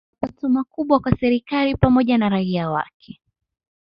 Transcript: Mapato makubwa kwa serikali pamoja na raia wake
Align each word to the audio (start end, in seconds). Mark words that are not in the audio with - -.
Mapato 0.21 0.49
makubwa 0.49 0.99
kwa 0.99 1.17
serikali 1.17 1.75
pamoja 1.75 2.17
na 2.17 2.29
raia 2.29 2.69
wake 2.69 3.21